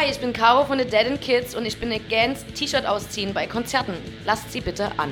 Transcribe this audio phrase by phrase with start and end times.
[0.00, 3.34] Hi, ich bin Caro von The Dead and Kids und ich bin against T-Shirt ausziehen
[3.34, 3.94] bei Konzerten.
[4.24, 5.10] Lasst sie bitte an.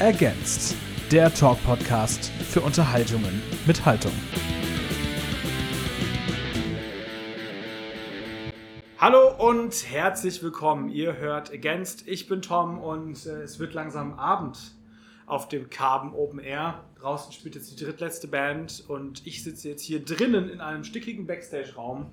[0.00, 0.74] Ergänzt,
[1.12, 4.10] der Talk-Podcast für Unterhaltungen mit Haltung.
[8.98, 10.88] Hallo und herzlich willkommen.
[10.88, 12.08] Ihr hört Against.
[12.08, 14.58] Ich bin Tom und äh, es wird langsam Abend
[15.32, 16.84] auf dem Carbon Open Air.
[17.00, 21.26] Draußen spielt jetzt die drittletzte Band und ich sitze jetzt hier drinnen in einem stickigen
[21.26, 22.10] Backstage-Raum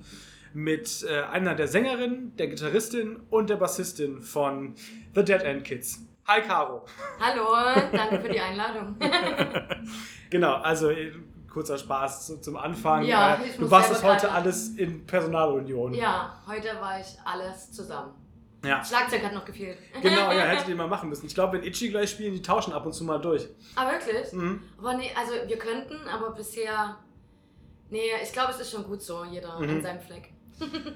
[0.53, 4.73] mit äh, einer der Sängerinnen, der Gitarristin und der Bassistin von
[5.15, 5.99] The Dead End Kids.
[6.27, 6.85] Hi Caro.
[7.19, 8.95] Hallo, danke für die Einladung.
[10.29, 11.11] genau, also äh,
[11.51, 13.03] kurzer Spaß zu, zum Anfang.
[13.03, 15.93] Ja, äh, du warst es heute alles in Personalunion.
[15.93, 18.13] Ja, heute war ich alles zusammen.
[18.63, 18.83] Ja.
[18.83, 19.77] Schlagzeug hat noch gefehlt.
[20.01, 21.25] Genau, ja, hättet ihr mal machen müssen.
[21.25, 23.47] Ich glaube, wenn Itchy gleich spielen, die tauschen ab und zu mal durch.
[23.75, 24.31] Ah, wirklich?
[24.33, 24.61] Mhm.
[24.77, 26.97] Aber nee, also wir könnten, aber bisher.
[27.89, 29.69] Nee, ich glaube, es ist schon gut so, jeder Mhm.
[29.69, 30.31] an seinem Fleck.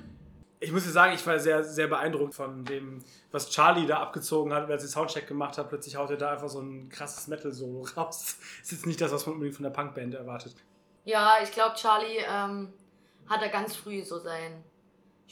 [0.60, 4.54] Ich muss dir sagen, ich war sehr, sehr beeindruckt von dem, was Charlie da abgezogen
[4.54, 5.68] hat, als ich Soundcheck gemacht habe.
[5.68, 8.38] Plötzlich haut er da einfach so ein krasses Metal-Solo raus.
[8.62, 10.56] ist jetzt nicht das, was man unbedingt von der Punkband erwartet.
[11.04, 12.72] Ja, ich glaube, Charlie ähm,
[13.28, 14.64] hat da ganz früh so sein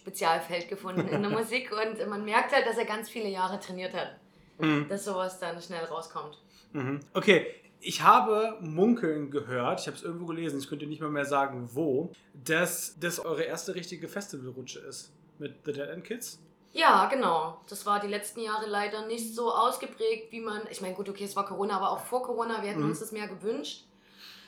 [0.01, 3.93] Spezialfeld gefunden in der Musik und man merkt halt, dass er ganz viele Jahre trainiert
[3.93, 4.15] hat,
[4.57, 4.87] Mhm.
[4.89, 6.37] dass sowas dann schnell rauskommt.
[6.73, 6.99] Mhm.
[7.13, 7.47] Okay,
[7.79, 11.69] ich habe Munkeln gehört, ich habe es irgendwo gelesen, ich könnte nicht mal mehr sagen,
[11.73, 16.39] wo, dass das eure erste richtige Festivalrutsche ist mit The Dead End Kids.
[16.73, 17.59] Ja, genau.
[17.67, 20.61] Das war die letzten Jahre leider nicht so ausgeprägt, wie man.
[20.69, 22.89] Ich meine, gut, okay, es war Corona, aber auch vor Corona, wir hätten Mhm.
[22.91, 23.85] uns das mehr gewünscht.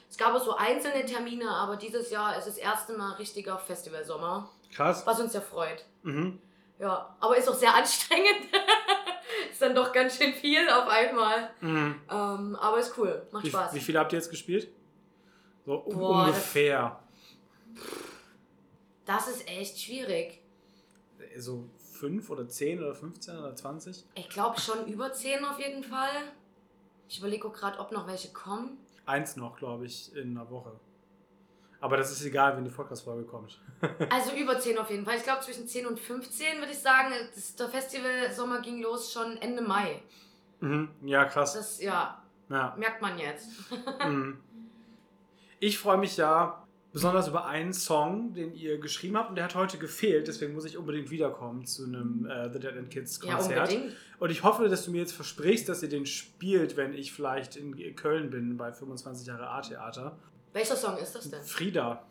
[0.09, 5.05] Es gab so einzelne Termine, aber dieses Jahr ist das erste Mal richtiger Festivalsommer, Krass.
[5.05, 5.85] was uns sehr freut.
[6.03, 6.39] Mhm.
[6.79, 8.47] Ja, aber ist auch sehr anstrengend.
[9.52, 11.49] ist dann doch ganz schön viel auf einmal.
[11.61, 12.02] Mhm.
[12.09, 13.73] Ähm, aber ist cool, macht Wie, Spaß.
[13.73, 14.69] wie viele habt ihr jetzt gespielt?
[15.66, 16.99] So um, Boah, das- ungefähr.
[19.05, 20.41] Das ist echt schwierig.
[21.38, 24.05] So fünf oder zehn oder 15 oder 20?
[24.16, 26.11] Ich glaube schon über 10 auf jeden Fall.
[27.09, 28.78] Ich überlege gerade, ob noch welche kommen.
[29.05, 30.72] Eins noch, glaube ich, in einer Woche.
[31.83, 33.59] Aber das ist egal, wenn die Podcast-Folge kommt.
[34.09, 35.17] Also über 10 auf jeden Fall.
[35.17, 37.13] Ich glaube zwischen 10 und 15 würde ich sagen.
[37.35, 40.01] Das, der Festivalsommer ging los schon Ende Mai.
[40.61, 40.89] Mhm.
[41.03, 41.53] Ja, krass.
[41.55, 42.73] Das, ja, Ja.
[42.79, 43.49] merkt man jetzt.
[44.07, 44.39] Mhm.
[45.59, 49.55] Ich freue mich ja besonders über einen Song, den ihr geschrieben habt und der hat
[49.55, 53.35] heute gefehlt, deswegen muss ich unbedingt wiederkommen zu einem äh, The Dead End Kids Ja,
[53.35, 53.72] Konzert.
[53.72, 53.95] unbedingt.
[54.19, 57.55] und ich hoffe, dass du mir jetzt versprichst, dass ihr den spielt, wenn ich vielleicht
[57.55, 60.17] in Köln bin bei 25 Jahre A-Theater.
[60.53, 61.44] Welcher Song ist das denn?
[61.44, 62.06] Frieda.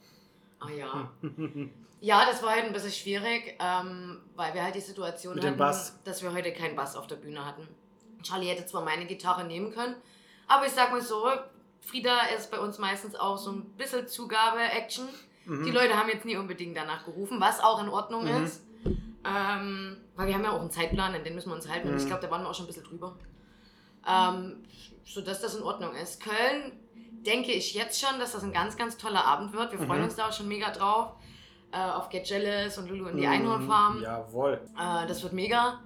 [0.60, 1.10] Ah ja.
[2.04, 5.56] Ja, das war halt ein bisschen schwierig, ähm, weil wir halt die Situation Mit hatten,
[5.56, 6.00] Bass.
[6.02, 7.68] dass wir heute keinen Bass auf der Bühne hatten.
[8.24, 9.94] Charlie hätte zwar meine Gitarre nehmen können,
[10.48, 11.28] aber ich sag mal so,
[11.80, 15.06] Frieda ist bei uns meistens auch so ein bisschen Zugabe-Action.
[15.44, 15.64] Mhm.
[15.64, 18.44] Die Leute haben jetzt nie unbedingt danach gerufen, was auch in Ordnung Mhm.
[18.46, 18.64] ist.
[19.24, 21.88] Ähm, weil wir haben ja auch einen Zeitplan, an den müssen wir uns halten.
[21.88, 22.08] Und ich Mhm.
[22.08, 23.16] glaube, da waren wir auch schon ein bisschen drüber.
[24.08, 24.64] Ähm,
[25.04, 26.20] sodass das in Ordnung ist.
[26.20, 26.72] Köln
[27.26, 29.72] denke ich jetzt schon, dass das ein ganz, ganz toller Abend wird.
[29.72, 30.04] Wir freuen Mhm.
[30.04, 31.12] uns da auch schon mega drauf.
[31.72, 33.32] Äh, auf Get Jealous und Lulu in die Mhm.
[33.32, 34.02] Einhornfarm.
[34.02, 34.60] Jawohl.
[34.78, 35.80] Äh, das wird mega.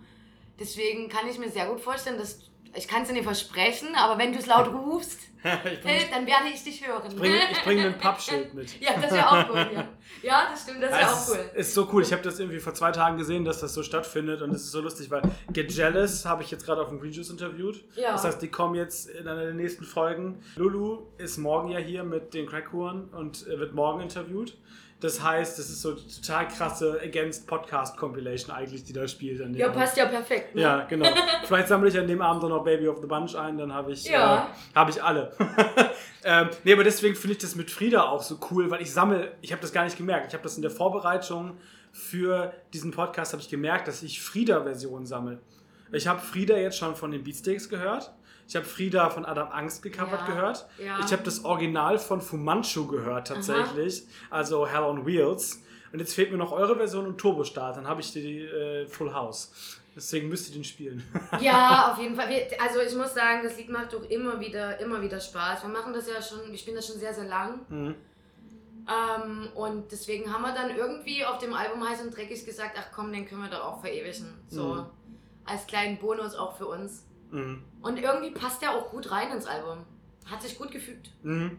[0.58, 2.40] Deswegen kann ich mir sehr gut vorstellen, dass
[2.76, 6.26] ich kann es dir nicht versprechen, aber wenn du es laut rufst, bringe äh, dann
[6.26, 7.02] werde ich dich hören.
[7.06, 8.80] ich bring ein Pappschild mit.
[8.80, 9.70] Ja, das wäre auch cool.
[9.72, 9.88] Ja.
[10.22, 11.50] ja, das stimmt, das wäre Ja, auch cool.
[11.54, 12.02] Ist so cool.
[12.02, 14.72] Ich habe das irgendwie vor zwei Tagen gesehen, dass das so stattfindet und es ist
[14.72, 15.22] so lustig, weil
[15.52, 17.84] Get Jealous habe ich jetzt gerade auf dem Green Juice interviewt.
[17.94, 18.12] Ja.
[18.12, 20.42] Das heißt, die kommen jetzt in einer der nächsten Folgen.
[20.56, 24.56] Lulu ist morgen ja hier mit den Crackhuren und äh, wird morgen interviewt.
[25.00, 29.42] Das heißt, das ist so total krasse Against Podcast Compilation eigentlich, die da spielt.
[29.42, 29.78] An dem Ja, Abend.
[29.78, 30.54] passt ja perfekt.
[30.54, 30.62] Ne?
[30.62, 31.06] Ja, genau.
[31.44, 33.92] Vielleicht sammle ich an dem Abend auch noch Baby of the Bunch ein, dann habe
[33.92, 34.48] ich, Ja.
[34.72, 35.32] äh, habe ich alle.
[36.24, 39.32] ähm, nee, aber deswegen finde ich das mit Frieda auch so cool, weil ich sammle,
[39.42, 40.28] ich habe das gar nicht gemerkt.
[40.28, 41.58] Ich habe das in der Vorbereitung
[41.92, 45.40] für diesen Podcast, habe ich gemerkt, dass ich Frieda-Versionen sammle.
[45.92, 48.12] Ich habe Frieda jetzt schon von den Beatsteaks gehört.
[48.48, 50.66] Ich habe Frieda von Adam Angst gecovert Ja, gehört.
[50.78, 50.98] ja.
[51.04, 54.04] Ich habe das Original von Fu Manchu gehört tatsächlich.
[54.30, 55.62] Also Hell on Wheels.
[55.92, 57.76] Und jetzt fehlt mir noch eure Version und Turbostart.
[57.76, 59.80] Dann habe ich die äh, Full House.
[59.96, 61.02] Deswegen müsst ihr den spielen.
[61.40, 62.28] Ja, auf jeden Fall.
[62.28, 65.62] Wir, also ich muss sagen, das Lied macht doch immer wieder, immer wieder Spaß.
[65.62, 67.60] Wir machen das ja schon, wir spielen das schon sehr, sehr lang.
[67.68, 67.94] Mhm.
[68.88, 72.92] Ähm, und deswegen haben wir dann irgendwie auf dem Album Heiß und Dreckig gesagt, ach
[72.94, 74.34] komm, den können wir doch auch verewigen.
[74.48, 74.86] So Mhm.
[75.44, 77.04] als kleinen Bonus auch für uns.
[77.30, 77.62] Mhm.
[77.82, 79.78] Und irgendwie passt der auch gut rein ins Album.
[80.30, 81.12] Hat sich gut gefügt.
[81.22, 81.58] Mhm.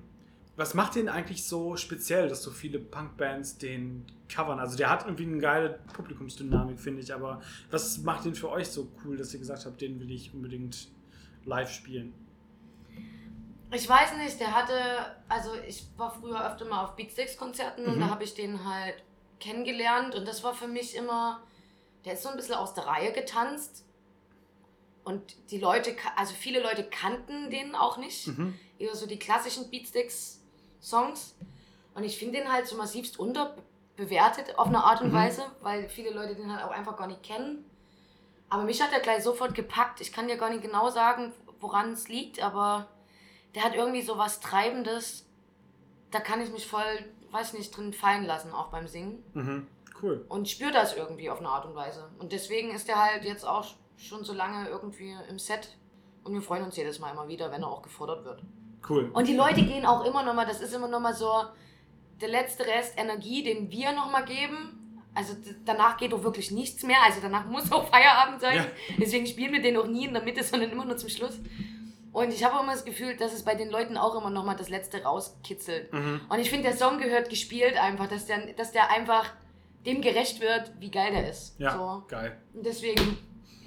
[0.56, 4.60] Was macht den eigentlich so speziell, dass so viele Punkbands den covern?
[4.60, 8.68] Also der hat irgendwie eine geile Publikumsdynamik, finde ich, aber was macht den für euch
[8.70, 10.88] so cool, dass ihr gesagt habt, den will ich unbedingt
[11.46, 12.14] live spielen?
[13.72, 14.74] Ich weiß nicht, der hatte,
[15.28, 18.00] also ich war früher öfter mal auf Beatsticks-Konzerten und Mhm.
[18.00, 18.96] da habe ich den halt
[19.40, 21.44] kennengelernt und das war für mich immer,
[22.06, 23.84] der ist so ein bisschen aus der Reihe getanzt
[25.08, 28.58] und die Leute, also viele Leute kannten den auch nicht, Mhm.
[28.78, 31.36] eher so die klassischen Beatsticks-Songs
[31.96, 35.16] und ich finde den halt so massivst unterbewertet auf eine Art und Mhm.
[35.16, 37.66] Weise, weil viele Leute den halt auch einfach gar nicht kennen.
[38.50, 40.00] Aber mich hat er gleich sofort gepackt.
[40.02, 42.88] Ich kann dir gar nicht genau sagen, woran es liegt, aber
[43.56, 45.26] der hat irgendwie so was Treibendes.
[46.12, 49.24] Da kann ich mich voll, weiß nicht, drin fallen lassen, auch beim Singen.
[49.34, 49.68] Mhm.
[50.02, 50.26] Cool.
[50.30, 52.10] Und spüre das irgendwie auf eine Art und Weise.
[52.20, 53.66] Und deswegen ist er halt jetzt auch
[53.98, 55.76] schon so lange irgendwie im Set.
[56.24, 58.44] Und wir freuen uns jedes Mal immer wieder, wenn er auch gefordert wird.
[58.88, 59.10] Cool.
[59.14, 61.32] Und die Leute gehen auch immer nochmal, das ist immer nochmal so
[62.22, 65.04] der letzte Rest Energie, den wir nochmal geben.
[65.14, 65.36] Also
[65.66, 66.98] danach geht auch wirklich nichts mehr.
[67.04, 68.58] Also danach muss auch Feierabend sein.
[68.58, 68.66] Ja.
[69.00, 71.40] Deswegen spielen wir den auch nie in der Mitte, sondern immer nur zum Schluss.
[72.12, 74.70] Und ich habe immer das Gefühl, dass es bei den Leuten auch immer nochmal das
[74.70, 75.92] Letzte rauskitzelt.
[75.94, 76.22] Mhm.
[76.30, 79.32] Und ich finde, der Song gehört gespielt einfach, dass der, dass der einfach
[79.86, 81.60] dem gerecht wird, wie geil der ist.
[81.60, 82.04] Ja, So.
[82.08, 82.38] geil.
[82.54, 83.18] Und deswegen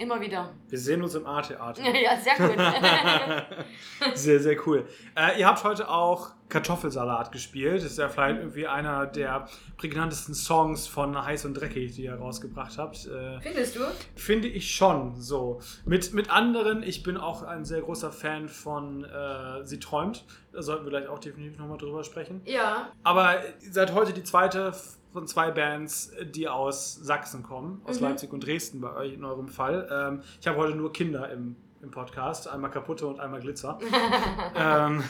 [0.00, 0.54] immer wieder.
[0.68, 1.82] Wir sehen uns im A-Theater.
[1.94, 2.56] ja, sehr gut.
[4.14, 4.86] Sehr, sehr cool.
[5.14, 7.76] Äh, ihr habt heute auch Kartoffelsalat gespielt.
[7.78, 12.14] Das ist ja vielleicht irgendwie einer der prägnantesten Songs von Heiß und Dreckig, die ihr
[12.14, 13.06] rausgebracht habt.
[13.06, 13.80] Äh, Findest du?
[14.16, 15.60] Finde ich schon so.
[15.86, 20.24] Mit, mit anderen, ich bin auch ein sehr großer Fan von äh, Sie träumt.
[20.52, 22.42] Da sollten wir gleich auch definitiv nochmal drüber sprechen.
[22.44, 22.90] Ja.
[23.04, 24.72] Aber ihr seid heute die zweite
[25.12, 28.06] von zwei Bands, die aus Sachsen kommen, aus Mhm.
[28.06, 29.88] Leipzig und Dresden bei euch in eurem Fall.
[29.90, 33.78] Ähm, ich habe heute nur Kinder im, im Podcast, einmal kaputte und einmal Glitzer.
[34.56, 35.02] ähm,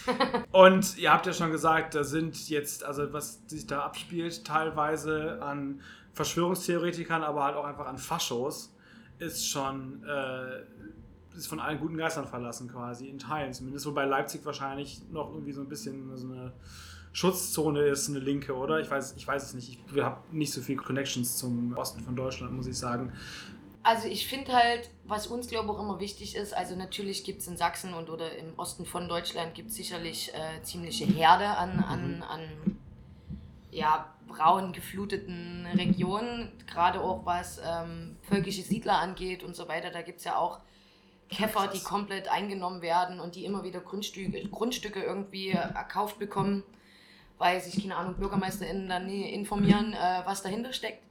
[0.52, 5.42] und ihr habt ja schon gesagt, da sind jetzt, also was sich da abspielt, teilweise
[5.42, 5.80] an
[6.14, 8.74] Verschwörungstheoretikern, aber halt auch einfach an Faschos,
[9.18, 10.62] ist schon äh,
[11.36, 13.86] ist von allen guten Geistern verlassen quasi, in Teilen zumindest.
[13.86, 16.52] Wobei Leipzig wahrscheinlich noch irgendwie so ein bisschen so eine
[17.12, 18.80] Schutzzone ist, eine linke, oder?
[18.80, 19.80] Ich weiß, ich weiß es nicht.
[19.94, 23.12] Ich habe nicht so viel Connections zum Osten von Deutschland, muss ich sagen.
[23.84, 27.40] Also ich finde halt, was uns glaube ich auch immer wichtig ist, also natürlich gibt
[27.40, 31.48] es in Sachsen und oder im Osten von Deutschland gibt es sicherlich äh, ziemliche Herde
[31.48, 32.78] an, an, an
[33.72, 39.90] ja, braun gefluteten Regionen, gerade auch was ähm, völkische Siedler angeht und so weiter.
[39.90, 40.60] Da gibt es ja auch
[41.28, 46.62] Käfer, die komplett eingenommen werden und die immer wieder Grundstücke, Grundstücke irgendwie erkauft bekommen,
[47.38, 51.02] weil sich, keine Ahnung, BürgermeisterInnen dann nie informieren, äh, was dahinter steckt.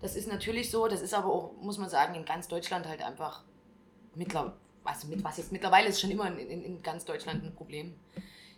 [0.00, 3.02] Das ist natürlich so, das ist aber auch, muss man sagen, in ganz Deutschland halt
[3.02, 3.44] einfach
[4.14, 4.54] mittlerweile,
[4.84, 7.94] also mit was jetzt mittlerweile ist schon immer in, in, in ganz Deutschland ein Problem.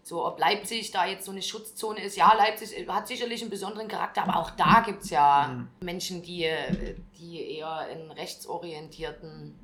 [0.04, 3.86] So, ob Leipzig da jetzt so eine Schutzzone ist, ja, Leipzig hat sicherlich einen besonderen
[3.86, 5.68] Charakter, aber auch da gibt es ja Mhm.
[5.80, 9.54] Menschen, die, äh, die eher einen rechtsorientierten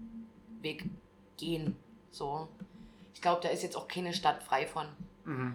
[0.61, 0.85] Weg
[1.37, 1.77] gehen.
[2.11, 2.49] So.
[3.15, 4.87] Ich glaube, da ist jetzt auch keine Stadt frei von.
[5.25, 5.55] Mhm.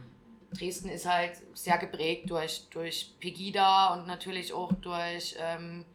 [0.53, 5.85] Dresden ist halt sehr geprägt durch, durch Pegida und natürlich auch durch ähm,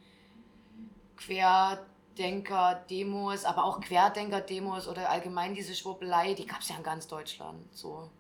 [1.18, 7.58] Querdenker-Demos, aber auch Querdenker-Demos oder allgemein diese Schwurbelei, die gab es ja in ganz Deutschland.
[7.74, 8.10] So.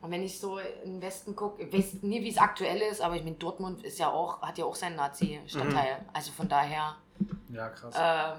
[0.00, 3.14] Und wenn ich so im Westen gucke, ich weiß nie, wie es aktuell ist, aber
[3.16, 6.04] ich meine, Dortmund ist ja auch, hat ja auch seinen Nazi-Stadtteil.
[6.12, 6.96] Also von daher,
[7.50, 7.94] Ja, krass.
[7.96, 8.34] äh,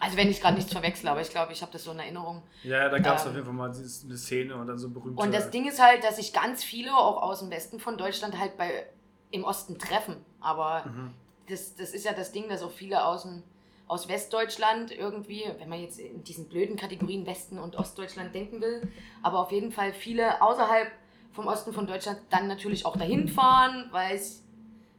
[0.00, 2.42] also wenn ich gerade nichts verwechsle, aber ich glaube, ich habe das so in Erinnerung.
[2.62, 5.22] ja, da gab es ähm, auf jeden Fall mal eine Szene und dann so berühmte.
[5.22, 8.38] Und das Ding ist halt, dass sich ganz viele auch aus dem Westen von Deutschland
[8.38, 8.86] halt bei,
[9.30, 10.16] im Osten treffen.
[10.40, 11.14] Aber Mhm.
[11.48, 13.42] Das, das ist ja das Ding, dass auch viele aus, dem,
[13.86, 18.90] aus Westdeutschland irgendwie, wenn man jetzt in diesen blöden Kategorien Westen und Ostdeutschland denken will,
[19.22, 20.90] aber auf jeden Fall viele außerhalb
[21.32, 24.44] vom Osten von Deutschland dann natürlich auch dahin fahren, weil es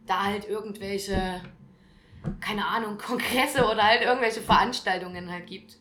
[0.05, 1.41] da halt irgendwelche,
[2.41, 5.77] keine Ahnung, Kongresse oder halt irgendwelche Veranstaltungen halt gibt.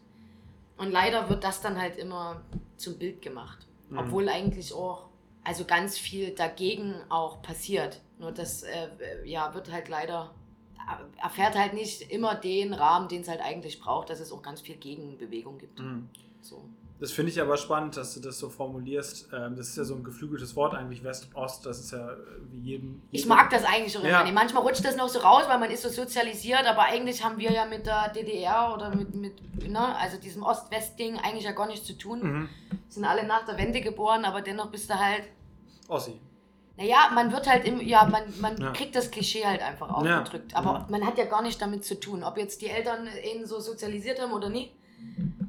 [0.76, 2.42] Und leider wird das dann halt immer
[2.76, 3.66] zum Bild gemacht.
[3.90, 3.98] Mhm.
[3.98, 5.08] Obwohl eigentlich auch,
[5.44, 8.00] also ganz viel dagegen auch passiert.
[8.18, 8.88] Nur das äh,
[9.24, 10.34] ja, wird halt leider,
[11.22, 14.60] erfährt halt nicht immer den Rahmen, den es halt eigentlich braucht, dass es auch ganz
[14.60, 15.78] viel Gegenbewegung gibt.
[15.80, 16.08] Mhm.
[16.40, 16.62] So.
[17.00, 19.28] Das finde ich aber spannend, dass du das so formulierst.
[19.32, 21.66] Ähm, das ist ja so ein geflügeltes Wort eigentlich, West-Ost.
[21.66, 22.08] Das ist ja
[22.50, 23.02] wie jedem.
[23.10, 24.20] Ich mag das eigentlich auch Ja.
[24.22, 24.32] immer.
[24.32, 27.50] Manchmal rutscht das noch so raus, weil man ist so sozialisiert, aber eigentlich haben wir
[27.50, 31.84] ja mit der DDR oder mit, mit ne, also diesem Ost-West-Ding eigentlich ja gar nichts
[31.86, 32.20] zu tun.
[32.22, 32.48] Mhm.
[32.88, 35.24] Sind alle nach der Wende geboren, aber dennoch bist du halt
[35.88, 36.20] Ossi.
[36.76, 38.72] Naja, man wird halt im, ja, man, man Ja.
[38.72, 40.56] kriegt das Klischee halt einfach aufgedrückt.
[40.56, 43.60] Aber man hat ja gar nicht damit zu tun, ob jetzt die Eltern ihn so
[43.60, 44.72] sozialisiert haben oder nicht.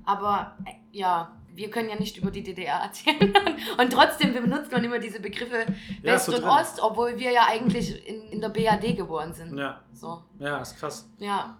[0.05, 3.33] Aber äh, ja, wir können ja nicht über die DDR erzählen.
[3.79, 5.65] Und trotzdem benutzt man immer diese Begriffe
[6.03, 6.43] Ja, West so und.
[6.43, 9.57] Ost, obwohl wir ja eigentlich in, in der BAD geboren sind.
[9.57, 11.09] Ja, So, ja, ist krass.
[11.17, 11.57] ja.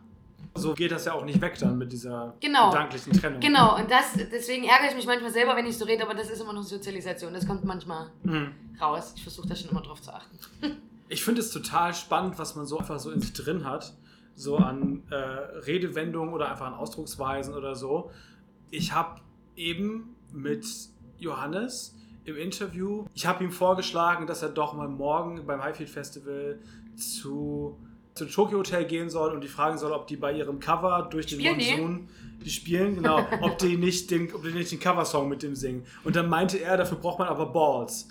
[0.57, 2.69] So geht das ja auch nicht weg dann mit dieser Genau.
[2.69, 3.41] gedanklichen Trennung.
[3.41, 6.29] Genau, und das, deswegen ärgere ich mich manchmal selber, wenn ich so rede, aber das
[6.29, 7.33] ist immer noch Sozialisation.
[7.33, 8.51] Das kommt manchmal Mhm.
[8.81, 9.13] raus.
[9.17, 10.39] Ich versuche da schon immer drauf zu achten.
[11.07, 13.93] Ich finde es total spannend, was man so einfach so in sich drin hat.
[14.33, 18.09] So an äh, Redewendungen oder einfach an Ausdrucksweisen oder so.
[18.71, 19.21] Ich habe
[19.55, 20.65] eben mit
[21.19, 26.57] Johannes im Interview, ich habe ihm vorgeschlagen, dass er doch mal morgen beim Highfield Festival
[26.95, 27.77] zu
[28.15, 31.25] zum Tokyo Hotel gehen soll und die fragen soll, ob die bei ihrem Cover durch
[31.25, 31.72] den Spielen die?
[31.72, 32.10] Monsun,
[32.43, 35.86] die spielen, genau, ob die nicht den, ob die nicht den Coversong mit dem singen.
[36.05, 38.07] Und dann meinte er, dafür braucht man aber Balls.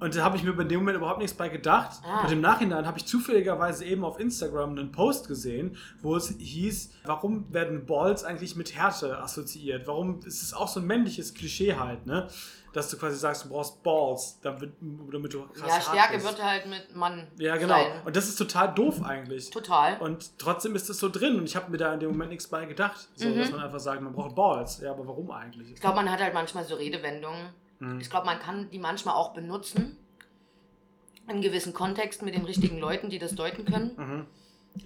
[0.00, 1.98] Und da habe ich mir bei dem Moment überhaupt nichts bei gedacht.
[2.04, 2.24] Ah.
[2.24, 6.92] Und im Nachhinein habe ich zufälligerweise eben auf Instagram einen Post gesehen, wo es hieß,
[7.04, 9.86] warum werden Balls eigentlich mit Härte assoziiert?
[9.88, 12.28] Warum ist es auch so ein männliches Klischee halt, ne?
[12.74, 14.72] Dass du quasi sagst, du brauchst Balls, damit,
[15.10, 17.26] damit du krass ja, Stärke wird halt mit Mann.
[17.38, 17.74] Ja, genau.
[17.74, 18.02] Sein.
[18.04, 19.50] Und das ist total doof eigentlich.
[19.50, 19.96] Total.
[19.98, 22.46] Und trotzdem ist es so drin und ich habe mir da in dem Moment nichts
[22.46, 23.08] bei gedacht.
[23.14, 23.38] So, Mhm.
[23.38, 24.80] dass man einfach sagt, man braucht Balls.
[24.80, 25.72] Ja, aber warum eigentlich?
[25.72, 27.48] Ich glaube, man hat halt manchmal so Redewendungen.
[27.78, 28.00] Mhm.
[28.00, 29.96] Ich glaube, man kann die manchmal auch benutzen.
[31.28, 33.92] In gewissen Kontext mit den richtigen Leuten, die das deuten können.
[33.96, 34.26] Mhm.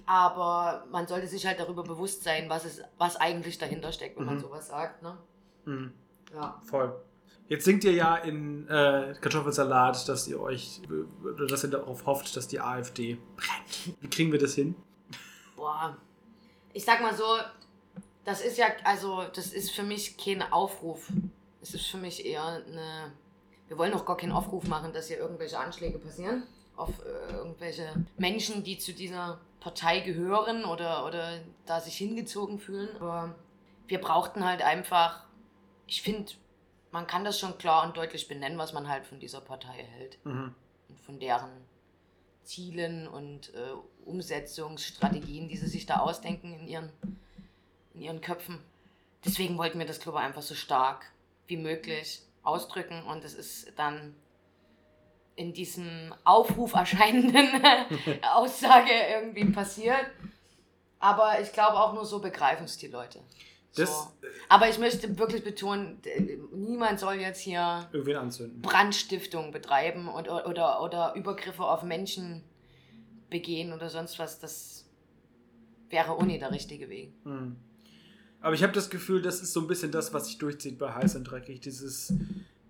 [0.05, 4.25] Aber man sollte sich halt darüber bewusst sein, was, es, was eigentlich dahinter steckt, wenn
[4.25, 4.41] man Mhm.
[4.41, 5.01] sowas sagt.
[5.03, 5.17] Ne?
[5.65, 5.93] Mhm.
[6.33, 6.61] Ja.
[6.65, 6.93] Voll.
[7.47, 10.81] Jetzt singt ihr ja in äh, Kartoffelsalat, dass ihr euch,
[11.49, 13.97] dass ihr darauf hofft, dass die AfD brennt.
[14.01, 14.75] Wie kriegen wir das hin?
[15.55, 15.95] Boah.
[16.73, 17.25] Ich sag mal so,
[18.25, 21.11] das ist ja, also, das ist für mich kein Aufruf.
[21.63, 23.13] Es ist für mich eher eine.
[23.67, 26.43] Wir wollen auch gar keinen Aufruf machen, dass hier irgendwelche Anschläge passieren
[26.75, 32.89] auf äh, irgendwelche Menschen, die zu dieser Partei gehören oder, oder da sich hingezogen fühlen.
[32.99, 33.35] Aber
[33.87, 35.23] wir brauchten halt einfach,
[35.87, 36.33] ich finde,
[36.91, 40.17] man kann das schon klar und deutlich benennen, was man halt von dieser Partei hält
[40.25, 40.53] Mhm.
[40.89, 41.49] und von deren
[42.43, 43.73] Zielen und äh,
[44.05, 46.91] Umsetzungsstrategien, die sie sich da ausdenken in ihren,
[47.93, 48.59] in ihren Köpfen.
[49.23, 51.05] Deswegen wollten wir das, ich, einfach so stark
[51.47, 54.15] wie möglich ausdrücken und es ist dann
[55.35, 57.47] in diesem Aufruf erscheinenden
[58.33, 60.05] Aussage irgendwie passiert.
[60.99, 63.19] Aber ich glaube auch nur so begreifen es die Leute.
[63.71, 63.87] So.
[64.49, 65.99] Aber ich möchte wirklich betonen,
[66.53, 67.89] niemand soll jetzt hier.
[68.61, 72.43] Brandstiftung betreiben und, oder, oder Übergriffe auf Menschen
[73.31, 74.85] begehen oder sonst was, das
[75.89, 77.13] wäre ohne der richtige Weg.
[77.25, 77.57] Mhm.
[78.43, 80.93] Aber ich habe das Gefühl, das ist so ein bisschen das, was sich durchzieht bei
[80.93, 81.61] Heiß und Dreckig.
[81.61, 82.13] Dieses,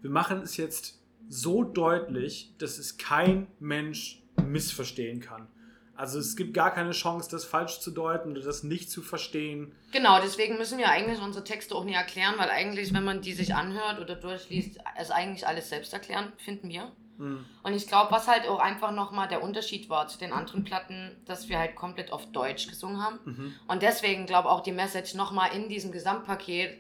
[0.02, 5.48] wir machen es jetzt so deutlich, dass es kein Mensch missverstehen kann.
[5.96, 9.74] Also es gibt gar keine Chance, das falsch zu deuten oder das nicht zu verstehen.
[9.92, 13.34] Genau, deswegen müssen wir eigentlich unsere Texte auch nie erklären, weil eigentlich, wenn man die
[13.34, 16.92] sich anhört oder durchliest, ist eigentlich alles selbst erklären, finden wir.
[17.18, 17.46] Mhm.
[17.62, 21.12] Und ich glaube, was halt auch einfach nochmal der Unterschied war zu den anderen Platten,
[21.26, 23.20] dass wir halt komplett auf Deutsch gesungen haben.
[23.26, 23.54] Mhm.
[23.68, 26.78] Und deswegen glaube auch die Message nochmal in diesem Gesamtpaket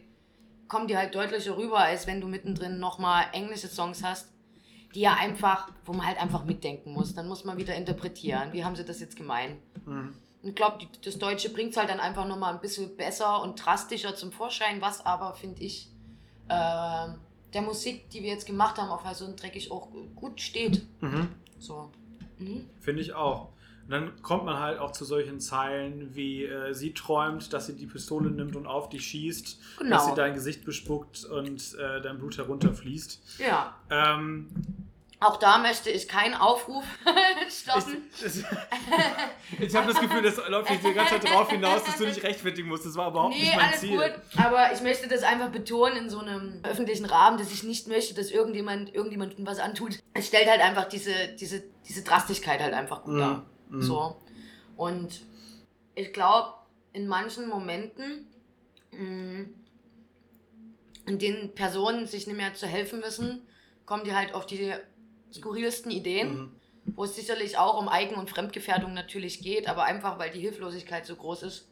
[0.67, 4.29] kommt die halt deutlicher rüber, als wenn du mittendrin nochmal englische Songs hast,
[4.95, 7.13] die ja einfach, wo man halt einfach mitdenken muss.
[7.13, 8.53] Dann muss man wieder interpretieren.
[8.53, 9.57] Wie haben sie das jetzt gemeint?
[9.85, 10.15] Mhm.
[10.41, 13.63] Und ich glaube, das Deutsche bringt es halt dann einfach nochmal ein bisschen besser und
[13.63, 15.89] drastischer zum Vorschein, was aber, finde ich,
[16.49, 17.07] äh,
[17.53, 20.85] der Musik, die wir jetzt gemacht haben, auf so dreckig auch gut steht.
[21.01, 21.29] Mhm.
[21.59, 21.91] So.
[22.37, 22.69] Mhm.
[22.79, 23.49] Finde ich auch.
[23.85, 27.75] Und dann kommt man halt auch zu solchen Zeilen wie äh, sie träumt, dass sie
[27.75, 29.89] die Pistole nimmt und auf dich schießt, Genau.
[29.89, 33.39] dass sie dein Gesicht bespuckt und äh, dein Blut herunterfließt.
[33.39, 33.75] Ja.
[33.89, 34.47] Ähm,
[35.23, 36.83] Auch da möchte ich keinen Aufruf
[37.49, 38.09] starten.
[38.15, 38.43] ich es-
[39.59, 42.21] ich habe das Gefühl, das läuft jetzt die ganze Zeit darauf hinaus, dass du dich
[42.23, 42.85] rechtfertigen musst.
[42.85, 43.97] Das war überhaupt Nee, nicht mein alles Ziel.
[43.97, 44.13] gut.
[44.37, 48.13] Aber ich möchte das einfach betonen in so einem öffentlichen Rahmen, dass ich nicht möchte,
[48.13, 49.99] dass irgendjemand irgendjemandem was antut.
[50.13, 53.45] Es stellt halt einfach diese, diese, diese Drastigkeit halt einfach gut dar.
[53.69, 53.81] Mhm.
[53.81, 54.17] So.
[54.75, 55.21] Und
[55.95, 56.53] ich glaube,
[56.91, 58.27] in manchen Momenten,
[58.91, 59.45] mh,
[61.05, 63.47] in denen Personen sich nicht mehr zu helfen wissen,
[63.85, 64.73] kommen die halt auf die
[65.33, 66.51] skurrilsten Ideen Mhm.
[66.95, 71.05] wo es sicherlich auch um Eigen- und Fremdgefährdung natürlich geht, aber einfach, weil die Hilflosigkeit
[71.05, 71.69] so groß ist,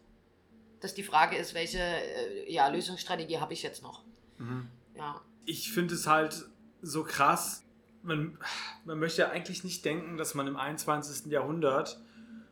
[0.80, 4.04] dass die Frage ist, welche äh, ja, Lösungsstrategie habe ich jetzt noch?
[4.38, 4.68] Mhm.
[4.96, 5.20] Ja.
[5.46, 6.46] Ich finde es halt
[6.82, 7.64] so krass.
[8.04, 8.38] Man,
[8.86, 11.30] man möchte ja eigentlich nicht denken, dass man im 21.
[11.32, 12.00] Jahrhundert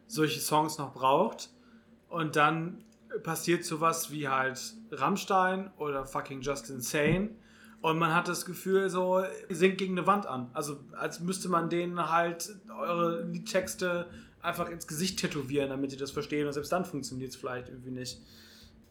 [0.08, 1.50] solche Songs noch braucht.
[2.10, 2.84] Und dann
[3.24, 4.60] passiert sowas wie halt
[4.92, 7.30] Rammstein oder fucking Just Insane.
[7.82, 10.50] Und man hat das Gefühl, so, singt gegen eine Wand an.
[10.54, 14.10] Also, als müsste man denen halt eure Liedtexte
[14.42, 16.46] einfach ins Gesicht tätowieren, damit die das verstehen.
[16.48, 18.22] Und selbst dann funktioniert es vielleicht irgendwie nicht.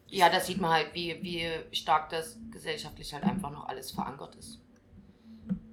[0.07, 4.35] Ja, das sieht man halt, wie, wie stark das gesellschaftlich halt einfach noch alles verankert
[4.35, 4.59] ist.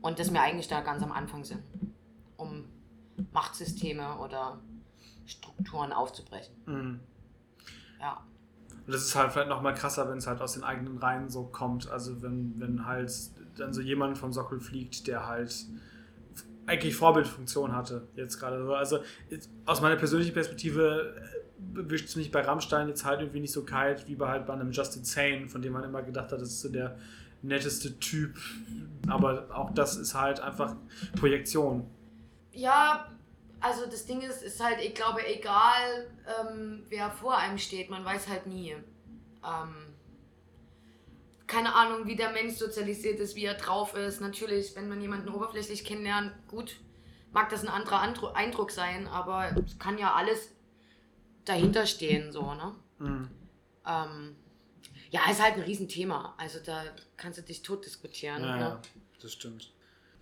[0.02, 1.62] Und dass wir eigentlich da ganz am Anfang sind,
[2.36, 2.64] um
[3.32, 4.60] Machtsysteme oder
[5.24, 6.54] Strukturen aufzubrechen.
[6.66, 7.00] Mhm.
[7.98, 8.22] Ja.
[8.86, 11.44] Und das ist halt vielleicht nochmal krasser, wenn es halt aus den eigenen Reihen so
[11.44, 11.90] kommt.
[11.90, 13.12] Also wenn, wenn halt
[13.56, 15.66] dann so jemand vom Sockel fliegt, der halt
[16.66, 18.74] eigentlich Vorbildfunktion hatte, jetzt gerade so.
[18.74, 19.00] Also
[19.64, 21.14] aus meiner persönlichen Perspektive
[21.72, 24.52] wischt es mich bei Rammstein jetzt halt irgendwie nicht so kalt wie bei halt bei
[24.52, 26.96] einem Justin Sane, von dem man immer gedacht hat, das ist so der
[27.42, 28.36] netteste Typ.
[29.08, 30.76] Aber auch das ist halt einfach
[31.18, 31.86] Projektion.
[32.52, 33.10] Ja,
[33.66, 36.08] also das Ding ist, ist halt, ich glaube, egal
[36.40, 38.72] ähm, wer vor einem steht, man weiß halt nie.
[39.44, 39.94] Ähm,
[41.46, 44.20] keine Ahnung, wie der Mensch sozialisiert ist, wie er drauf ist.
[44.20, 46.76] Natürlich, wenn man jemanden oberflächlich kennenlernt, gut,
[47.32, 50.52] mag das ein anderer Andru Eindruck sein, aber es kann ja alles
[51.44, 52.74] dahinter stehen, so, ne?
[52.98, 53.30] Mhm.
[53.86, 54.36] Ähm,
[55.10, 56.34] ja, ist halt ein Riesenthema.
[56.36, 56.82] Also da
[57.16, 58.42] kannst du dich tot diskutieren.
[58.42, 58.60] Ja, ne?
[58.60, 58.82] ja
[59.20, 59.72] das stimmt.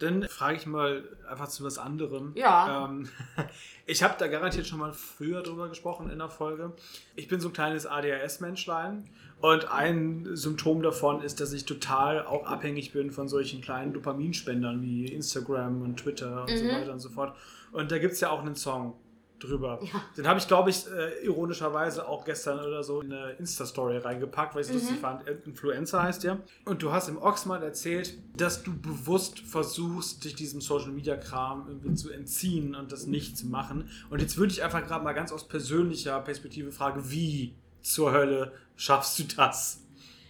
[0.04, 2.32] Dann frage ich mal einfach zu was anderem.
[2.34, 2.86] Ja.
[2.86, 3.08] Ähm,
[3.86, 6.72] ich habe da garantiert schon mal früher drüber gesprochen in der Folge.
[7.16, 9.04] Ich bin so ein kleines ADHS-Menschlein
[9.40, 14.82] und ein Symptom davon ist, dass ich total auch abhängig bin von solchen kleinen Dopaminspendern
[14.82, 16.56] wie Instagram und Twitter und mhm.
[16.56, 17.36] so weiter und so fort.
[17.72, 18.94] Und da gibt es ja auch einen Song,
[19.38, 19.80] drüber.
[19.82, 20.02] Ja.
[20.16, 24.54] Den habe ich, glaube ich, äh, ironischerweise auch gestern oder so in eine Insta-Story reingepackt,
[24.54, 24.80] weil ich es mhm.
[24.80, 25.28] lustig fand.
[25.46, 26.40] Influencer heißt der.
[26.64, 32.10] Und du hast im Oxmal erzählt, dass du bewusst versuchst, dich diesem Social-Media-Kram irgendwie zu
[32.10, 33.90] entziehen und das nicht zu machen.
[34.10, 38.52] Und jetzt würde ich einfach gerade mal ganz aus persönlicher Perspektive fragen, wie zur Hölle
[38.76, 39.80] schaffst du das?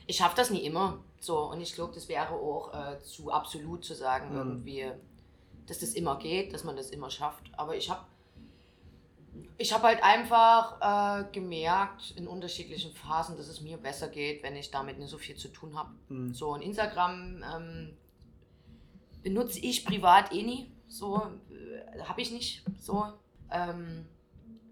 [0.06, 0.98] Ich schaffe das nie immer.
[1.20, 4.36] So, und ich glaube, das wäre auch äh, zu absolut zu sagen, mhm.
[4.36, 4.84] irgendwie,
[5.66, 7.50] dass das immer geht, dass man das immer schafft.
[7.56, 8.02] Aber ich habe
[9.56, 14.56] ich habe halt einfach äh, gemerkt in unterschiedlichen Phasen, dass es mir besser geht, wenn
[14.56, 15.90] ich damit nicht so viel zu tun habe.
[16.08, 16.34] Mhm.
[16.34, 17.96] So, und Instagram ähm,
[19.22, 20.72] benutze ich privat eh nie.
[20.88, 22.64] So, äh, habe ich nicht.
[22.78, 23.06] So.
[23.50, 24.06] Ähm,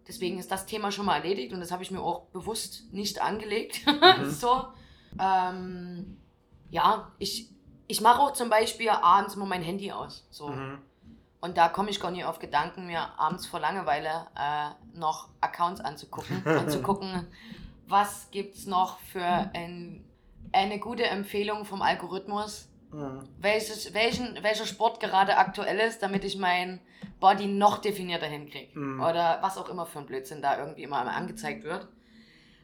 [0.07, 3.21] deswegen ist das Thema schon mal erledigt und das habe ich mir auch bewusst nicht
[3.21, 3.81] angelegt.
[3.87, 4.31] Mhm.
[4.31, 4.65] so.
[5.21, 6.19] Ähm,
[6.71, 7.51] ja, ich,
[7.87, 10.27] ich mache auch zum Beispiel abends immer mein Handy aus.
[10.31, 10.49] So.
[10.49, 10.79] Mhm.
[11.43, 15.81] Und da komme ich gar nicht auf Gedanken, mir abends vor Langeweile äh, noch Accounts
[15.81, 17.27] anzugucken und zu gucken,
[17.89, 20.05] was gibt es noch für ein,
[20.53, 23.29] eine gute Empfehlung vom Algorithmus, mhm.
[23.41, 26.81] welches, welchen, welcher Sport gerade aktuell ist, damit ich mein
[27.19, 28.79] Body noch definierter hinkriege.
[28.79, 29.03] Mhm.
[29.03, 31.89] Oder was auch immer für ein Blödsinn da irgendwie immer angezeigt wird.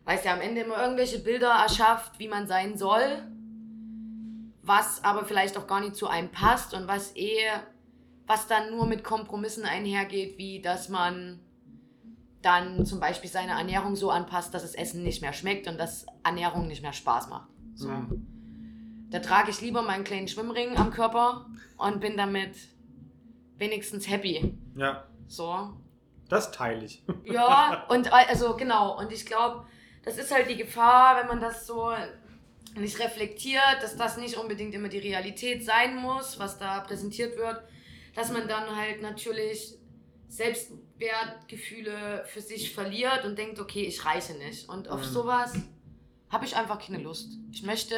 [0.04, 3.24] Weil es ja am Ende immer irgendwelche Bilder erschafft, wie man sein soll,
[4.62, 7.50] was aber vielleicht auch gar nicht zu einem passt und was eh
[8.28, 11.40] was dann nur mit Kompromissen einhergeht, wie dass man
[12.42, 16.06] dann zum Beispiel seine Ernährung so anpasst, dass das Essen nicht mehr schmeckt und dass
[16.22, 17.48] Ernährung nicht mehr Spaß macht.
[17.74, 17.88] So.
[17.88, 19.08] Mhm.
[19.10, 21.46] Da trage ich lieber meinen kleinen Schwimmring am Körper
[21.78, 22.54] und bin damit
[23.56, 24.54] wenigstens happy.
[24.76, 25.04] Ja.
[25.26, 25.72] So.
[26.28, 27.02] Das teile ich.
[27.24, 28.98] Ja, und also genau.
[28.98, 29.66] Und ich glaube,
[30.04, 31.90] das ist halt die Gefahr, wenn man das so
[32.76, 37.62] nicht reflektiert, dass das nicht unbedingt immer die Realität sein muss, was da präsentiert wird
[38.18, 39.78] dass man dann halt natürlich
[40.26, 44.68] Selbstwertgefühle für sich verliert und denkt, okay, ich reiche nicht.
[44.68, 45.04] Und auf mhm.
[45.04, 45.52] sowas
[46.28, 47.38] habe ich einfach keine Lust.
[47.52, 47.94] Ich möchte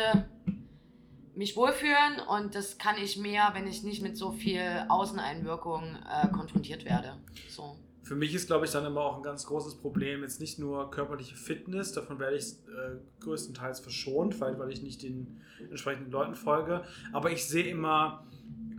[1.35, 6.28] mich wohlfühlen und das kann ich mehr, wenn ich nicht mit so viel Außeneinwirkung äh,
[6.28, 7.16] konfrontiert werde.
[7.48, 7.78] So.
[8.02, 10.90] Für mich ist, glaube ich, dann immer auch ein ganz großes Problem jetzt nicht nur
[10.90, 16.35] körperliche Fitness, davon werde ich äh, größtenteils verschont, weil, weil ich nicht den entsprechenden Leuten
[16.35, 18.26] folge, aber ich sehe immer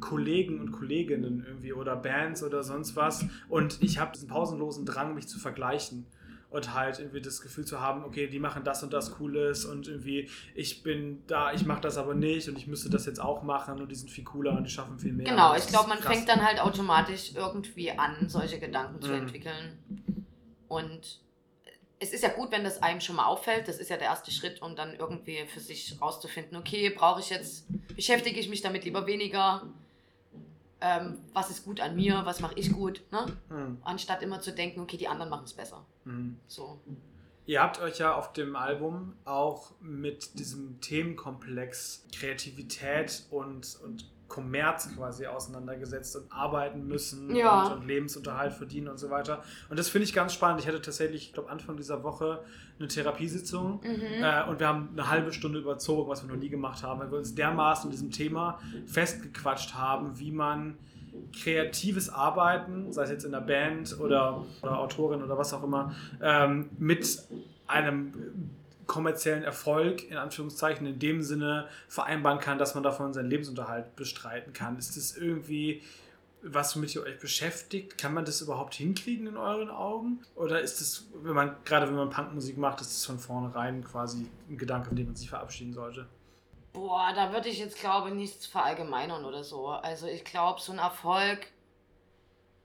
[0.01, 3.25] Kollegen und Kolleginnen irgendwie oder Bands oder sonst was.
[3.47, 6.05] Und ich habe diesen pausenlosen Drang, mich zu vergleichen
[6.51, 9.87] und halt irgendwie das Gefühl zu haben, okay, die machen das und das Cooles und
[9.87, 13.41] irgendwie ich bin da, ich mache das aber nicht und ich müsste das jetzt auch
[13.41, 15.25] machen und die sind viel cooler und die schaffen viel mehr.
[15.25, 19.01] Genau, ich glaube, man fängt dann halt automatisch irgendwie an, solche Gedanken mhm.
[19.01, 19.79] zu entwickeln.
[20.67, 21.21] Und
[21.99, 23.67] es ist ja gut, wenn das einem schon mal auffällt.
[23.67, 27.29] Das ist ja der erste Schritt, um dann irgendwie für sich rauszufinden, okay, brauche ich
[27.29, 29.63] jetzt, beschäftige ich mich damit lieber weniger
[30.81, 33.25] ähm, was ist gut an mir, was mache ich gut, ne?
[33.49, 33.77] Mhm.
[33.83, 35.85] anstatt immer zu denken, okay, die anderen machen es besser.
[36.05, 36.39] Mhm.
[36.47, 36.81] So.
[37.45, 44.89] Ihr habt euch ja auf dem Album auch mit diesem Themenkomplex Kreativität und, und Kommerz
[44.95, 47.65] quasi auseinandergesetzt und arbeiten müssen ja.
[47.65, 49.43] und, und, Lebensunterhalt verdienen und so weiter.
[49.69, 50.61] Und das finde ich ganz spannend.
[50.61, 52.41] Ich hatte tatsächlich, ich glaube, Anfang dieser Woche
[52.79, 54.23] eine Therapiesitzung mhm.
[54.23, 57.11] äh, und wir haben eine halbe Stunde überzogen, was wir noch nie gemacht haben, weil
[57.11, 60.77] wir uns dermaßen in diesem Thema festgequatscht haben, wie man
[61.37, 65.93] kreatives Arbeiten, sei es jetzt in der Band oder, oder Autorin oder was auch immer,
[66.21, 67.21] ähm, mit
[67.67, 68.13] einem
[68.91, 74.51] kommerziellen Erfolg in Anführungszeichen in dem Sinne vereinbaren kann, dass man davon seinen Lebensunterhalt bestreiten
[74.51, 74.77] kann.
[74.77, 75.81] Ist das irgendwie
[76.43, 77.97] was womit ihr euch beschäftigt?
[77.97, 80.23] Kann man das überhaupt hinkriegen in euren Augen?
[80.35, 84.27] Oder ist es, wenn man, gerade wenn man Punkmusik macht, ist es von vornherein quasi
[84.49, 86.07] ein Gedanke, von dem man sich verabschieden sollte?
[86.73, 89.67] Boah, da würde ich jetzt, glaube ich, nichts verallgemeinern oder so.
[89.67, 91.47] Also ich glaube, so ein Erfolg,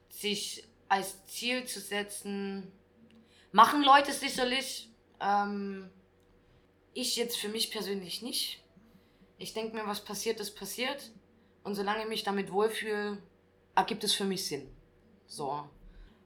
[0.08, 2.72] sich als Ziel zu setzen,
[3.52, 4.88] machen Leute sicherlich.
[5.20, 5.90] Ähm,
[6.96, 8.64] ich jetzt für mich persönlich nicht.
[9.38, 11.12] Ich denke mir, was passiert, ist passiert.
[11.62, 13.18] Und solange ich mich damit wohlfühle,
[13.74, 14.66] ergibt es für mich Sinn.
[15.26, 15.68] So.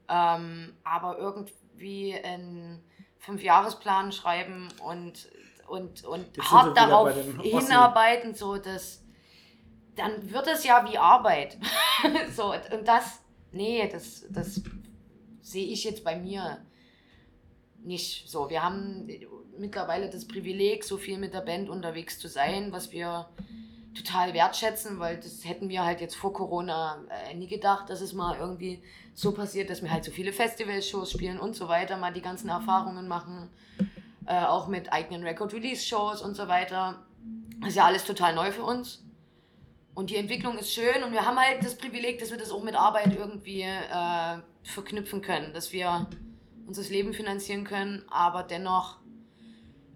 [0.09, 2.85] Ähm, aber irgendwie einen
[3.19, 5.29] Fünfjahresplan schreiben und,
[5.67, 9.03] und, und hart darauf hinarbeiten, so dass
[9.97, 11.59] dann wird es ja wie Arbeit.
[12.37, 14.63] so, und das, nee, das, das
[15.43, 16.65] sehe ich jetzt bei mir
[17.83, 18.49] nicht so.
[18.49, 19.09] Wir haben
[19.59, 23.29] mittlerweile das Privileg, so viel mit der Band unterwegs zu sein, was wir
[23.95, 28.13] total wertschätzen, weil das hätten wir halt jetzt vor Corona äh, nie gedacht, dass es
[28.13, 28.83] mal irgendwie
[29.15, 32.49] so passiert, dass wir halt so viele Festivalshows spielen und so weiter, mal die ganzen
[32.49, 33.51] Erfahrungen machen,
[34.27, 37.05] äh, auch mit eigenen Record-Release-Shows und so weiter.
[37.61, 39.05] Das ist ja alles total neu für uns.
[39.95, 42.63] Und die Entwicklung ist schön und wir haben halt das Privileg, dass wir das auch
[42.63, 46.07] mit Arbeit irgendwie äh, verknüpfen können, dass wir
[46.67, 48.99] uns das Leben finanzieren können, aber dennoch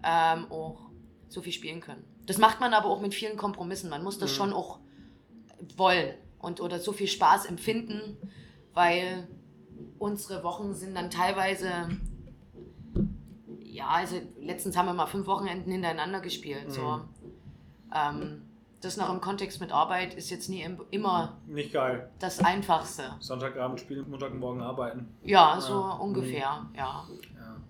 [0.05, 0.89] ähm, auch
[1.27, 2.03] so viel spielen können.
[2.25, 3.89] Das macht man aber auch mit vielen Kompromissen.
[3.89, 4.35] Man muss das mhm.
[4.35, 4.79] schon auch
[5.75, 8.17] wollen und oder so viel Spaß empfinden,
[8.73, 9.27] weil
[9.99, 11.89] unsere Wochen sind dann teilweise
[13.75, 16.67] ja, also letztens haben wir mal fünf Wochenenden hintereinander gespielt.
[16.67, 16.71] Mhm.
[16.71, 17.01] So.
[17.93, 18.41] Ähm,
[18.79, 22.09] das noch im Kontext mit Arbeit ist jetzt nie immer nicht geil.
[22.19, 23.15] Das Einfachste.
[23.19, 25.07] Sonntagabend spielen, Montagmorgen arbeiten.
[25.23, 25.91] Ja, so ja.
[25.93, 26.75] ungefähr, mhm.
[26.75, 27.05] ja.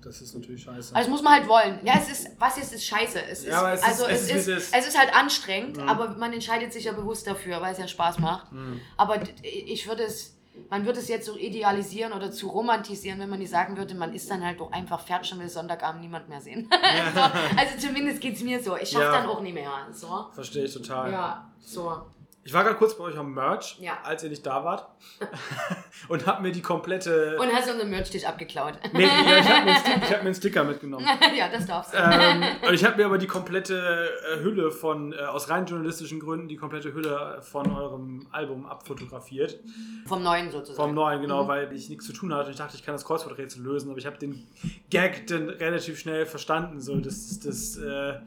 [0.06, 0.96] Ja, das ist natürlich scheiße.
[0.96, 1.80] Also muss man halt wollen.
[1.84, 3.20] Ja, es ist, was jetzt ist scheiße.
[3.24, 5.89] Es ist, ja, es also ist, es, ist, ist, es ist halt anstrengend, mhm.
[5.89, 8.52] aber man entscheidet sich ja bewusst dafür, weil es ja Spaß macht.
[8.52, 8.80] Mhm.
[8.98, 10.36] Aber ich würde es
[10.70, 14.13] man würde es jetzt so idealisieren oder zu romantisieren, wenn man nicht sagen würde, man
[14.13, 16.70] ist dann halt doch einfach fertig und will Sonntagabend niemand mehr sehen.
[17.13, 18.78] so, also zumindest geht es mir so.
[18.78, 19.12] Ich schaffe ja.
[19.12, 19.70] dann auch nicht mehr.
[19.91, 20.28] So.
[20.32, 21.12] Verstehe ich total.
[21.12, 22.04] Ja, so.
[22.47, 23.97] Ich war gerade kurz bei euch am Merch, ja.
[24.03, 24.88] als ihr nicht da wart.
[26.10, 27.39] und hab mir die komplette.
[27.39, 28.75] Und hast unseren Merch-Tisch abgeklaut.
[28.93, 31.08] nee, ja, ich habe mir, hab mir einen Sticker mitgenommen.
[31.36, 31.97] ja, das darfst du.
[31.97, 36.19] Ähm, und ich habe mir aber die komplette äh, Hülle von, äh, aus rein journalistischen
[36.19, 39.60] Gründen, die komplette Hülle von eurem Album abfotografiert.
[40.05, 40.89] Vom neuen sozusagen.
[40.89, 41.47] Vom neuen, genau, mhm.
[41.47, 42.51] weil ich nichts zu tun hatte.
[42.51, 44.47] Ich dachte, ich kann das Kreuzworträtsel lösen, aber ich habe den
[44.91, 47.75] Gag dann relativ schnell verstanden, so dass das.
[47.77, 48.19] Äh,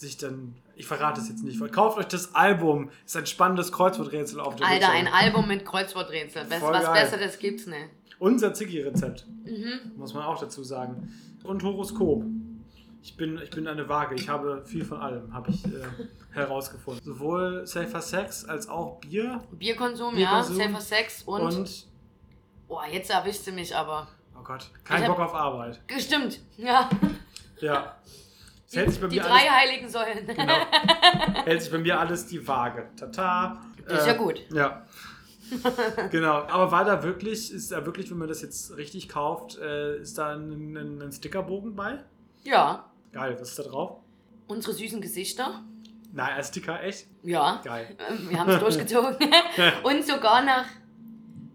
[0.00, 4.40] sich dann, ich verrate es jetzt nicht, kauft euch das Album, ist ein spannendes Kreuzworträtsel
[4.40, 5.06] auf der Alter, Website.
[5.06, 7.04] ein Album mit Kreuzworträtsel, Best, was geil.
[7.04, 7.90] Besseres gibt's nicht.
[8.18, 9.92] Unser Ziggy-Rezept, mhm.
[9.96, 11.14] muss man auch dazu sagen.
[11.42, 12.24] Und Horoskop.
[13.02, 15.70] Ich bin, ich bin eine Waage, ich habe viel von allem, habe ich äh,
[16.32, 17.02] herausgefunden.
[17.02, 19.42] Sowohl Safer Sex als auch Bier.
[19.52, 21.86] Bierkonsum, Bierkonsum ja, Safer Sex und, und
[22.70, 24.06] Oh, jetzt erwischst du mich aber.
[24.38, 25.80] Oh Gott, kein Bock auf Arbeit.
[25.98, 26.88] Stimmt, ja.
[27.60, 27.96] Ja,
[28.72, 30.26] die, hält die drei alles, heiligen Säulen.
[30.26, 30.54] Genau.
[31.44, 32.88] Hält sich bei mir alles die Waage.
[32.96, 33.60] Tata.
[33.86, 34.40] Das ist ja äh, gut.
[34.52, 34.86] Ja.
[36.10, 36.42] genau.
[36.44, 40.18] Aber war da wirklich, ist da wirklich, wenn man das jetzt richtig kauft, äh, ist
[40.18, 42.04] da ein, ein, ein Stickerbogen bei?
[42.44, 42.90] Ja.
[43.12, 43.98] Geil, was ist da drauf?
[44.46, 45.64] Unsere süßen Gesichter.
[46.12, 47.06] Nein, als Sticker echt?
[47.22, 47.60] Ja.
[47.64, 47.96] Geil.
[48.28, 49.16] Wir haben es durchgezogen.
[49.82, 50.66] Und sogar nach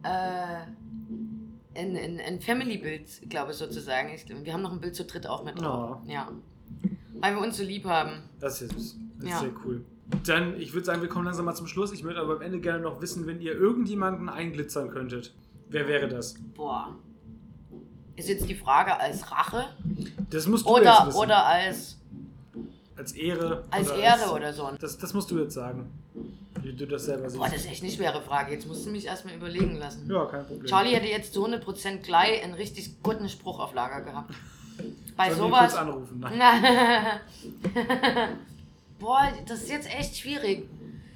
[0.04, 4.10] äh, ein, ein, ein Family-Bild, glaube ich, sozusagen.
[4.43, 5.99] wir haben noch ein Bild zu dritt auch mit drauf.
[6.04, 6.10] Oh.
[6.10, 6.30] Ja.
[7.19, 8.23] Weil wir uns so lieb haben.
[8.39, 9.39] Das ist, das ist ja.
[9.39, 9.84] sehr cool.
[10.25, 11.91] Dann, ich würde sagen, wir kommen langsam mal zum Schluss.
[11.91, 15.34] Ich würde aber am Ende gerne noch wissen, wenn ihr irgendjemanden einglitzern könntet.
[15.69, 16.36] Wer wäre das?
[16.54, 16.95] Boah.
[18.15, 19.65] Ist jetzt die Frage als Rache?
[20.30, 21.17] Das musst du oder, jetzt wissen.
[21.17, 21.97] Oder als...
[22.95, 23.65] Als Ehre.
[23.71, 24.71] Als oder Ehre als, oder so.
[24.80, 25.91] Das, das musst du jetzt sagen.
[26.62, 27.39] Wie du das selber siehst.
[27.39, 28.54] Boah, das ist echt eine schwere Frage.
[28.54, 30.10] Jetzt musst du mich erstmal überlegen lassen.
[30.10, 30.65] Ja, kein Problem.
[30.65, 34.34] Charlie hätte jetzt eine Prozent gleich einen richtig guten Spruch auf Lager gehabt.
[35.16, 35.60] Bei Sollen sowas.
[35.60, 36.20] kurz anrufen?
[36.20, 37.20] Nein.
[39.00, 40.68] Boah, das ist jetzt echt schwierig.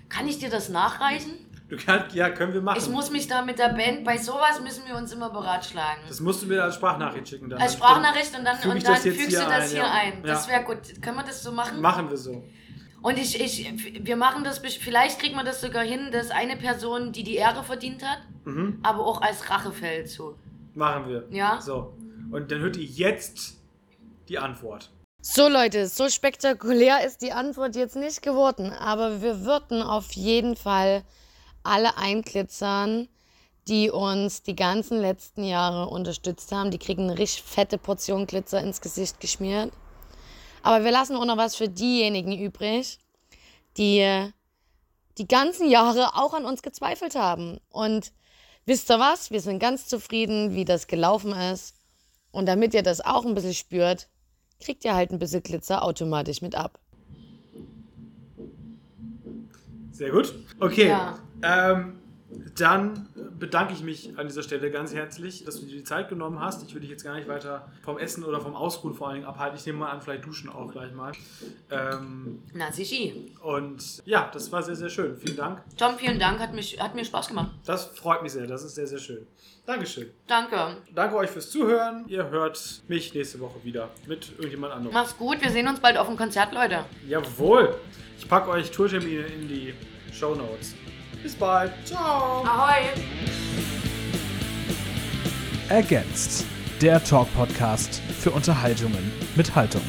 [0.08, 1.34] Kann ich dir das nachreichen?
[1.69, 2.80] Du kannst, ja, können wir machen.
[2.80, 6.02] Ich muss mich da mit der Band, bei sowas müssen wir uns immer beratschlagen.
[6.08, 7.50] Das musst du mir als Sprachnachricht schicken.
[7.50, 7.62] Dann.
[7.62, 10.13] Als Sprachnachricht und dann, und dann fügst du das hier ein.
[10.13, 10.24] ein.
[10.24, 10.78] Das wäre gut.
[11.02, 11.80] Können wir das so machen?
[11.80, 12.43] Machen wir so.
[13.02, 17.12] Und ich, ich, wir machen das, vielleicht kriegt man das sogar hin, dass eine Person,
[17.12, 18.80] die die Ehre verdient hat, mhm.
[18.84, 20.36] aber auch als Rachefeldzug.
[20.76, 21.26] Machen wir.
[21.30, 21.62] Ja.
[21.62, 21.93] So.
[22.31, 23.57] Und dann hört ihr jetzt
[24.27, 24.91] die Antwort.
[25.21, 30.55] So Leute, so spektakulär ist die Antwort jetzt nicht geworden, aber wir würden auf jeden
[30.55, 31.03] Fall
[31.63, 33.09] alle einglitzern,
[33.67, 36.71] die uns die ganzen letzten Jahre unterstützt haben.
[36.71, 39.73] Die kriegen eine richtig fette Portion Glitzer ins Gesicht geschmiert.
[40.63, 42.99] Aber wir lassen auch noch was für diejenigen übrig,
[43.77, 44.31] die
[45.17, 48.13] die ganzen Jahre auch an uns gezweifelt haben und
[48.65, 49.31] wisst ihr was?
[49.31, 51.78] Wir sind ganz zufrieden, wie das gelaufen ist.
[52.31, 54.07] Und damit ihr das auch ein bisschen spürt,
[54.59, 56.79] kriegt ihr halt ein bisschen Glitzer automatisch mit ab.
[59.91, 60.33] Sehr gut.
[60.59, 60.89] Okay.
[60.89, 61.19] Ja.
[61.41, 61.99] Ähm,
[62.57, 63.09] dann
[63.39, 66.67] bedanke ich mich an dieser Stelle ganz herzlich, dass du dir die Zeit genommen hast.
[66.67, 69.28] Ich will dich jetzt gar nicht weiter vom Essen oder vom Ausruhen vor allen Dingen
[69.28, 69.58] abhalten.
[69.58, 71.13] Ich nehme mal an, vielleicht duschen auch gleich mal.
[71.71, 73.34] Ähm, Na, sichi.
[73.41, 75.15] und ja, das war sehr, sehr schön.
[75.17, 75.63] Vielen Dank.
[75.78, 77.52] Tom, vielen Dank, hat, mich, hat mir Spaß gemacht.
[77.65, 78.45] Das freut mich sehr.
[78.47, 79.25] Das ist sehr, sehr schön.
[79.65, 80.10] Dankeschön.
[80.28, 80.78] Danke.
[80.93, 82.06] Danke euch fürs Zuhören.
[82.08, 84.93] Ihr hört mich nächste Woche wieder mit irgendjemand anderem.
[84.93, 86.86] Mach's gut, wir sehen uns bald auf dem Konzert, Leute.
[87.08, 87.75] Jawohl.
[88.17, 89.73] Ich packe euch Tourtermine in die
[90.12, 90.75] Show Notes.
[91.23, 91.71] Bis bald.
[91.86, 92.43] Ciao.
[92.45, 92.84] Ahoi!
[95.69, 96.45] Ergänzt.
[96.82, 99.82] Der Talk-Podcast für Unterhaltungen mit Haltung.